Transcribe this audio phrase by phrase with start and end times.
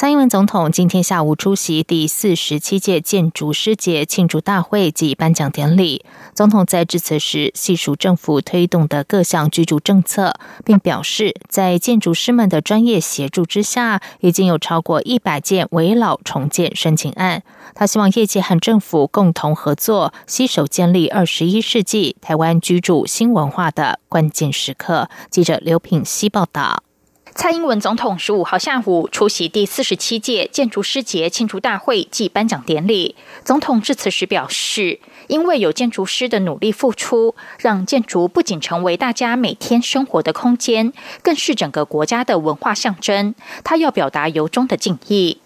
[0.00, 6.06] 蔡英文总统今天下午出席第四十七届建筑师节庆祝大会及颁奖典礼。
[6.32, 10.32] 总统在致辞时细数政府推动的各项居住政策，
[10.64, 17.42] 并表示，在建筑师们的专业协助之下，已经有超过一百件围老重建申请案。
[17.74, 25.10] 他希望业界和政府共同合作，携手建立二十一世纪台湾居住新文化的关键时刻。
[25.28, 26.84] 记者刘品希报道。
[27.34, 33.14] 蔡英文总统十五号下午出席第四十七届建筑师节庆祝大会暨颁奖典礼。
[33.44, 34.98] 总统致辞时表示，
[35.28, 40.92] 因为有建筑师的努力付出，让建筑不仅成为大家每天生活的空间，
[41.22, 43.34] 更是整个国家的文化象征。
[43.62, 45.38] 他要表达由衷的敬意。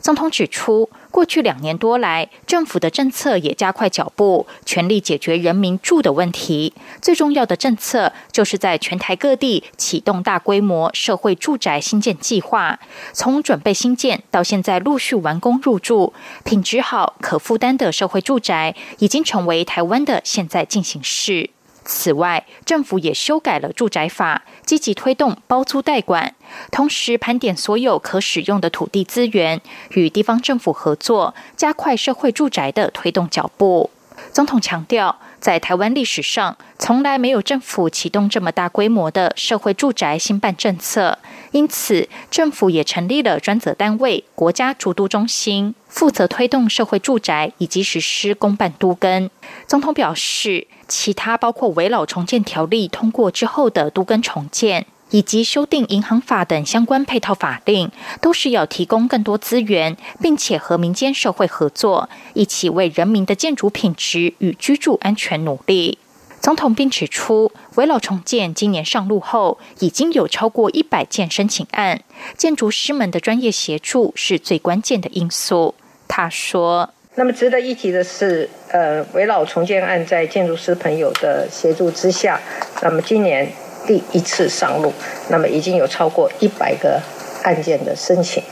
[0.00, 0.88] 总统指出。
[1.12, 6.72] 过去两年多来，政府的政策也加快脚步，全力解决人民住的问题。
[7.02, 12.80] 最重要的政策，就是在全台各地启动大规模社会住宅新建计划，
[13.12, 21.50] 从准备新建到现在陆续完工入住，品质好、可负担的社会住宅，已经成为台湾的现在进行式。
[21.84, 26.34] 此外，政府也修改了住宅法，积极推动包租代管，
[26.70, 33.90] 同时盘点所有可使用的土地资源，与地方政府合作，加快社会住宅的推动脚步。
[34.32, 35.18] 总统强调。
[35.42, 41.18] 在台湾历史上，从来没有政府启动这么大规模的社会住宅兴办政策，
[41.50, 49.28] 因此政府也成立了专责单位——国家住都中心，负责推动社会住宅以及实施公办都更。
[49.66, 54.86] 总统表示，其他包括围老重建条例通过之后的都更重建。
[55.12, 65.98] 以及修订银行法等相关配套法令，都是要提供更多资源，并且和民间社会合作，一起为人民的建筑品质与居住安全努力。
[66.40, 72.02] 总统并指出，围老重建今年上路后，已经有超过一百件申请案，
[72.36, 75.74] 建筑师们的专业协助是最关键的因素。
[76.08, 82.40] 他说：“那么值得一提的是，呃，围老重建案在建筑师朋友的协助之下，
[82.82, 83.52] 那么今年。”
[83.86, 84.92] 第一次上路，
[85.28, 87.00] 那么已经有超过一百个
[87.42, 88.42] 案件的申请。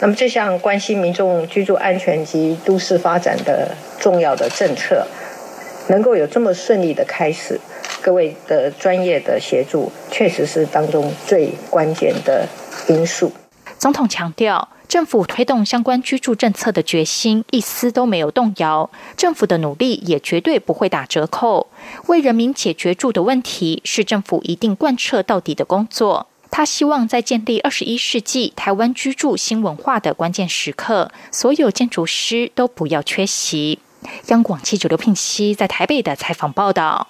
[0.00, 5.06] 那么这项关心民众居住安全及都市发展的重要的政策，
[5.88, 7.58] 能够有这么顺利的开始，
[8.02, 12.46] 各位的专业的协助，确实是当中最关键的
[12.88, 13.32] 因素。
[13.78, 14.68] 总统强调。
[14.94, 21.66] 政府推动相关居住政策的决心一丝都没有动摇，政府的努力也绝对不会打折扣。
[22.06, 26.28] 为人民解决住的问题，是政府一定贯彻到底的工作。
[26.48, 33.80] 他希望在建立二十一世纪台湾居住新文化的关键时刻，所有建筑师都不要缺席。
[34.28, 37.08] 央广记者刘聘熙在台北的采访报道。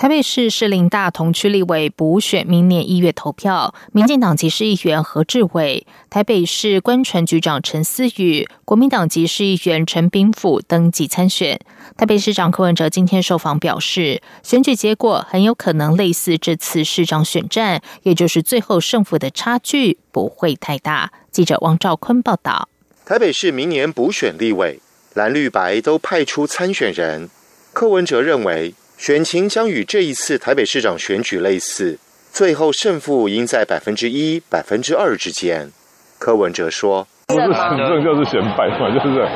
[0.00, 11.60] 台北市士林大同区立委补选明年一月投票，民进党籍市议员何志伟、台北市官船局长陈思宇、国民党籍市议员陈炳甫登记参选。
[11.98, 21.12] 台北市长柯文哲今天受访表示，选举结果很有可能类似这次市长选战，也就是最后胜负的差距不会太大。
[21.30, 22.70] 记者王兆坤报道。
[23.04, 24.80] 台北市明年补选立委，
[25.12, 27.28] 蓝绿白都派出参选人，
[27.74, 28.72] 柯文哲认为。
[29.00, 31.98] 选情将与这一次台北市长选举类似，
[32.30, 35.72] 最后胜负应在百分之一、百分之二之间。
[36.18, 39.26] 柯文哲说：“不是选正就是选败嘛，就是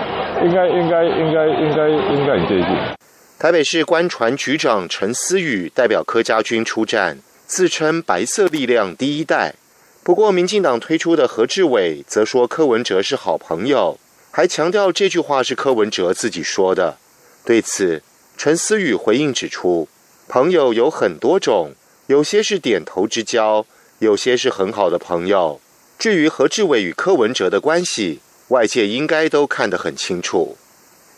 [0.45, 2.77] 应该应该应该应该应该很接近。”
[3.41, 9.55] 台北市官船局长陈思宇代表柯家军出战，自称“白色力量第一代”。
[10.05, 13.99] 不过，民进党推出的何志伟则说柯文哲是好朋友，
[14.31, 16.99] 还强调这句话是柯文哲自己说的。
[17.47, 18.03] 对此，
[18.37, 19.89] 陈思宇回应指出，
[20.29, 21.73] 朋友有很多种，
[22.09, 23.65] 有些是点头之交，
[24.01, 25.61] 有些是很好的朋友。
[25.99, 30.57] 至于何志伟与柯文哲的关系，外界应该都看得很清楚。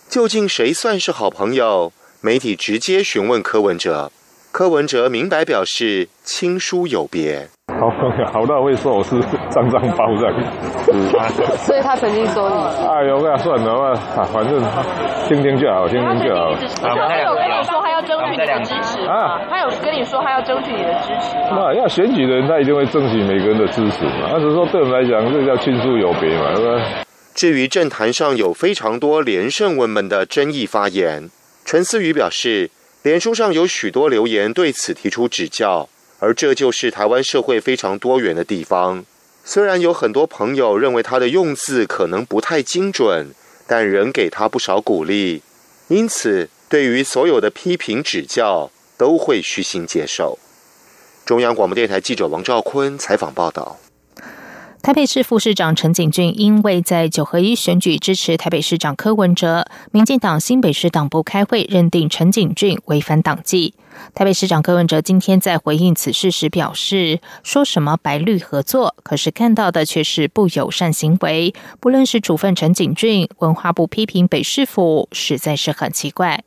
[0.09, 1.93] 究竟谁算是好朋友？
[2.21, 4.13] 媒体直接询问柯文哲，
[4.53, 7.49] 柯文哲明白表示亲疏有别。
[7.69, 7.91] 好
[8.33, 9.21] 好到会说我是
[9.51, 10.33] 脏脏包的，
[11.59, 12.57] 所以他曾经说你。
[12.87, 13.95] 哎呦，那算了嘛，
[14.33, 14.61] 反正
[15.29, 16.53] 听听就好，听听就好。
[16.83, 19.41] 他有跟你说他要争取你的支持啊？
[19.49, 24.29] 他有跟你说他要争取你的支持那要选举的人，他一定会争取每个人的支持嘛。
[24.31, 26.83] 他只是说对我们来讲，这叫亲疏有别嘛，是吧？
[27.35, 31.29] 至于政坛上有非常多连胜文们的争议发言，
[31.65, 32.71] 陈思宇表示，
[33.03, 35.89] 脸书上有许多留言对此提出指教，
[36.19, 39.05] 而这就是台湾社会非常多元的地方。
[39.49, 43.31] 虽然有很多朋友认为他的用字可能不太精准，
[43.65, 45.41] 但仍给他不少鼓励。
[45.87, 50.37] 因此，对于所有的批评指教，都会虚心接受。
[51.25, 53.79] 中央广播电台记者王兆坤采访报道。
[54.87, 63.75] 台北市副市长陈景峻因为在九合一选举支持台北市长柯文哲，民进党新北市党部开会认定陈景峻违反党纪。
[64.15, 71.53] 台北市长柯文哲今天在回应此事时表示：“说什么白绿合作，可是看到的却是不友善行为。
[71.81, 76.45] 不论是处分陈景峻，文化部批评北市府，实在是很奇怪。”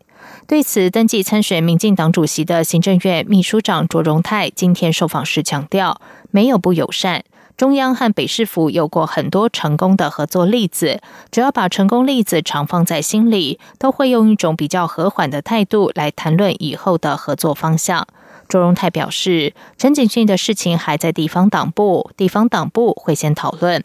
[0.48, 6.00] 对此，登记参选民进党主席的行政院秘书长卓荣泰今天受访时强调
[6.32, 7.26] ：“没有不友善。”
[7.60, 18.08] 中央和北市府有过很多成功的合作例子，只要把成功例子常放在心里，都会用一种比较和缓的态度来谈论以后的合作方向。
[18.48, 23.84] 卓荣泰表示，陈景峻的事情还在地方党部，地方党部会先讨论。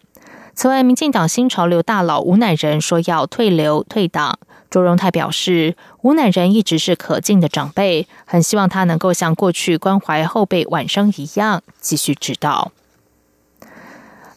[0.54, 4.38] 此外，民进党新潮流大佬吴乃仁说要退流退党，
[4.70, 12.70] 卓荣泰表示，吴乃仁一直是可敬的长辈，很希望他能够像过去关怀后辈晚生一样，继续指导。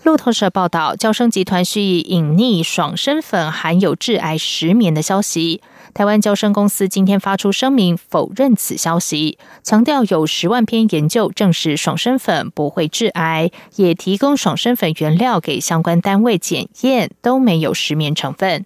[0.07, 5.61] 路透社报道，交生集团蓄意隐匿爽身粉含有致癌石棉的消息。
[5.93, 18.65] 台湾交生公司今天发出声明否认此消息，强调有十万篇研究证实爽身粉不会致癌，也提供爽身粉原料给相关单位检验，都没有石棉成分。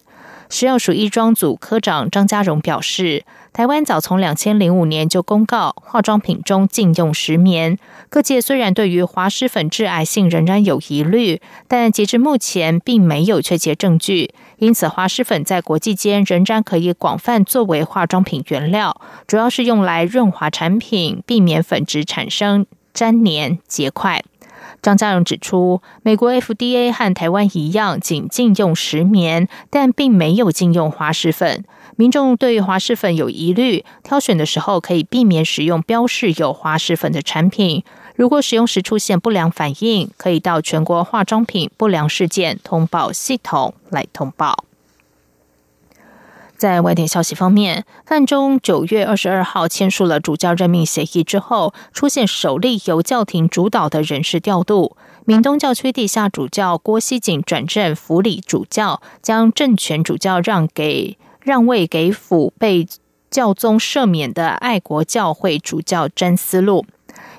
[0.51, 7.77] 食药署医庄组科长张家荣表示，台湾早从两千零五年就公告化妆品中禁用石棉。
[8.09, 24.21] 各界虽然对于滑石粉致癌性仍然有疑虑，但截至目前并没有确切证据，因此滑石粉在国际间仍然可以广泛作为化妆品原料，主要是用来润滑产品，避免粉质产生粘黏结块。
[24.81, 31.63] 张家荣指出，美国 FDA 和台湾一样，仅禁用石棉，但并没有禁用滑石粉。
[31.95, 37.83] 民众对滑石粉有疑虑，挑选的时候可以避免使用标示有滑石粉的产品。
[38.15, 44.65] 如果使用时出现不良反应，可以到全国化妆品不良事件通报系统来通报。
[46.61, 54.95] 在外电消息方面，范中九月二十二号签署了主教任命协议之后，出现首例由教廷主导的人事调度。
[55.25, 62.87] 闽东教区地下主教郭熙景转任府里主教，将政权主教让给让位给府被
[63.31, 66.85] 教宗赦免的爱国教会主教詹思路。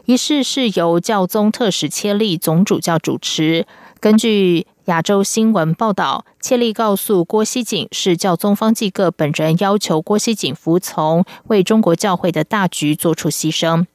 [0.07, 3.69] 仪式是由教宗特使切利总主教主持。
[4.01, 13.87] 根据亚洲新闻报道，切利告诉郭熙景，是教宗方济各本人要求郭熙景服从，为中国教会的大局做出牺牲。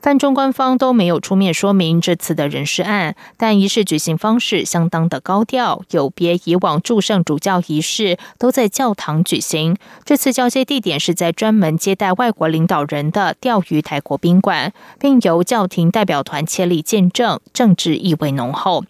[0.00, 9.76] 范中官方都没有出面说明这次的人事案，但仪式举行方式相当的高调，有别以往祝圣主教仪式都在教堂举行。
[10.04, 18.84] 这次交接地点是在专门接待外国领导人的钓鱼台国宾馆，并由教廷代表团切立见证，政治意味浓厚。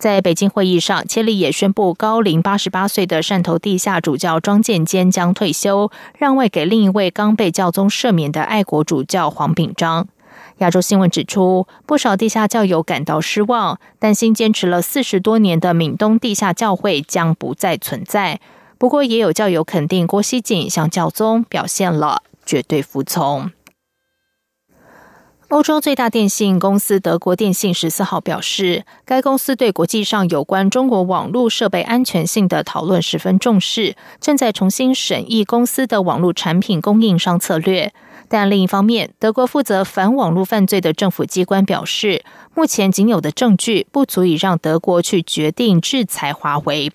[0.00, 10.08] 在北京会议上，切利也宣布，高龄八十八岁的汕头地下主教庄建坚将退休，让位给另一位刚被教宗赦免的爱国主教黄炳章。
[10.56, 18.40] 亚洲新闻指出，不少地下教友感到失望，担心坚持了四十多年的闽东地下教会将不再存在。
[18.78, 23.50] 不过，也有教友肯定郭熙景向教宗表现了绝对服从。
[25.50, 37.92] 欧洲最大电信公司德国电信十四号表示，该公司对国际上有关中国网络设备安全性的讨论十分重视，正在重新审议公司的网络产品供应商策略。
[38.28, 46.92] 但另一方面，德国负责反网络犯罪的政府机关表示，目前仅有的证据不足以让德国去决定制裁华为。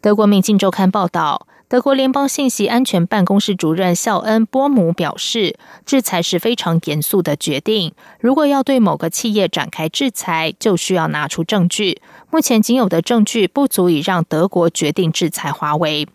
[0.00, 1.46] 德国《明镜周刊》报道。
[1.72, 7.94] 德国联邦信息安全办公室主任肖恩·波姆表示，制裁是非常严肃的决定。
[8.20, 12.02] 如果要对某个企业展开制裁，就需要拿出证据。
[12.30, 16.06] 目前仅有的证据不足以让德国决定制裁华为。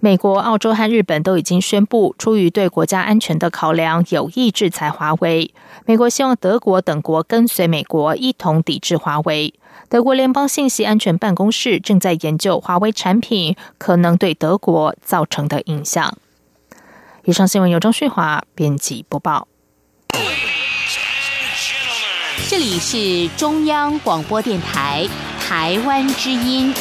[0.00, 5.52] 美国、澳洲和日本都已经宣布，出于对国家安全的考量，有意制裁华为。
[5.84, 9.52] 美国希望德国等国跟随美国，一同抵制华为。
[9.88, 16.16] 德国联邦信息安全办公室正在研究华为产品可能对德国造成的影响。
[17.24, 19.48] 以上新闻由张旭华编辑播报。
[22.48, 25.08] 这里是中央广播电台
[25.40, 26.74] 台湾之音。